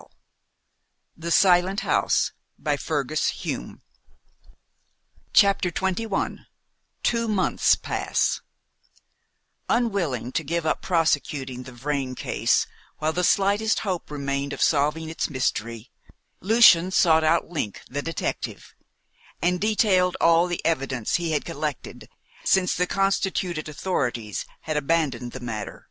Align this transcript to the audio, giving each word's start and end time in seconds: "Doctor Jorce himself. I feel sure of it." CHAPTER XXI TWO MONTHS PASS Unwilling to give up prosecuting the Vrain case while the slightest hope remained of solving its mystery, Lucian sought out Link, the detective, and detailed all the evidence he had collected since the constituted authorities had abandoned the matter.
"Doctor 1.15 1.29
Jorce 1.29 1.69
himself. 1.69 2.31
I 2.65 2.75
feel 2.75 2.85
sure 2.97 3.01
of 3.01 3.69
it." 3.69 3.79
CHAPTER 5.31 5.69
XXI 5.69 6.45
TWO 7.03 7.27
MONTHS 7.27 7.75
PASS 7.75 8.41
Unwilling 9.69 10.31
to 10.31 10.43
give 10.43 10.65
up 10.65 10.81
prosecuting 10.81 11.61
the 11.61 11.71
Vrain 11.71 12.15
case 12.15 12.65
while 12.97 13.13
the 13.13 13.23
slightest 13.23 13.81
hope 13.81 14.09
remained 14.09 14.53
of 14.53 14.61
solving 14.63 15.07
its 15.07 15.29
mystery, 15.29 15.91
Lucian 16.39 16.89
sought 16.89 17.23
out 17.23 17.49
Link, 17.51 17.83
the 17.87 18.01
detective, 18.01 18.73
and 19.39 19.61
detailed 19.61 20.17
all 20.19 20.47
the 20.47 20.65
evidence 20.65 21.17
he 21.17 21.33
had 21.33 21.45
collected 21.45 22.09
since 22.43 22.73
the 22.73 22.87
constituted 22.87 23.69
authorities 23.69 24.47
had 24.61 24.77
abandoned 24.77 25.33
the 25.33 25.39
matter. 25.39 25.79